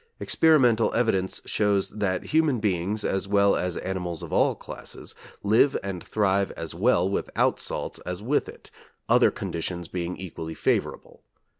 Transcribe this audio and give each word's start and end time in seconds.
Experimental 0.19 0.91
evidence 0.95 1.43
shows 1.45 1.89
that 1.91 2.23
human 2.23 2.59
beings, 2.59 3.05
as 3.05 3.27
well 3.27 3.55
as 3.55 3.77
animals 3.77 4.23
of 4.23 4.33
all 4.33 4.55
classes, 4.55 5.13
live 5.43 5.77
and 5.83 6.03
thrive 6.03 6.49
as 6.53 6.73
well 6.73 7.07
without 7.07 7.59
salt 7.59 7.99
as 8.03 8.19
with 8.19 8.49
it, 8.49 8.71
other 9.07 9.29
conditions 9.29 9.87
being 9.87 10.17
equally 10.17 10.55
favorable. 10.55 11.21